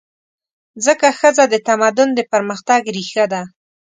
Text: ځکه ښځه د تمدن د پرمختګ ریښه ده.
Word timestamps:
ځکه 0.85 1.07
ښځه 1.19 1.43
د 1.49 1.55
تمدن 1.67 2.09
د 2.15 2.19
پرمختګ 2.31 2.81
ریښه 2.95 3.25
ده. 3.33 3.41